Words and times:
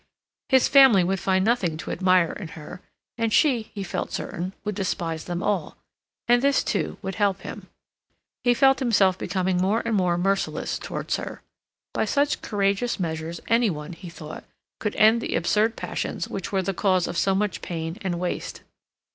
His 0.49 0.67
family 0.67 1.03
would 1.03 1.19
find 1.19 1.45
nothing 1.45 1.77
to 1.77 1.91
admire 1.91 2.31
in 2.31 2.47
her, 2.57 2.81
and 3.19 3.31
she, 3.31 3.69
he 3.71 3.83
felt 3.83 4.11
certain, 4.11 4.53
would 4.65 4.73
despise 4.73 5.25
them 5.25 5.43
all, 5.43 5.77
and 6.27 6.41
this, 6.41 6.63
too, 6.63 6.97
would 7.03 7.13
help 7.21 7.41
him. 7.41 7.67
He 8.43 8.55
felt 8.55 8.79
himself 8.79 9.19
becoming 9.19 9.57
more 9.57 9.83
and 9.85 9.95
more 9.95 10.17
merciless 10.17 10.79
towards 10.79 11.17
her. 11.17 11.43
By 11.93 12.05
such 12.05 12.41
courageous 12.41 12.99
measures 12.99 13.41
any 13.47 13.69
one, 13.69 13.93
he 13.93 14.09
thought, 14.09 14.43
could 14.79 14.95
end 14.95 15.21
the 15.21 15.35
absurd 15.35 15.75
passions 15.75 16.27
which 16.27 16.51
were 16.51 16.63
the 16.63 16.73
cause 16.73 17.05
of 17.05 17.15
so 17.15 17.35
much 17.35 17.61
pain 17.61 17.99
and 18.01 18.19
waste. 18.19 18.61